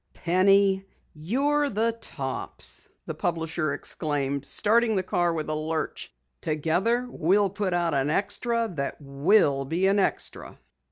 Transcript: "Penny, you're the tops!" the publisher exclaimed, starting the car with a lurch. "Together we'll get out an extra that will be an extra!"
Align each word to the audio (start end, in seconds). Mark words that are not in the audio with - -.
"Penny, 0.15 0.83
you're 1.13 1.69
the 1.69 1.91
tops!" 1.91 2.89
the 3.05 3.13
publisher 3.13 3.71
exclaimed, 3.71 4.43
starting 4.45 4.95
the 4.95 5.03
car 5.03 5.31
with 5.31 5.47
a 5.47 5.55
lurch. 5.55 6.11
"Together 6.41 7.05
we'll 7.07 7.49
get 7.49 7.75
out 7.75 7.93
an 7.93 8.09
extra 8.09 8.67
that 8.77 8.97
will 8.99 9.63
be 9.63 9.85
an 9.85 9.99
extra!" 9.99 10.57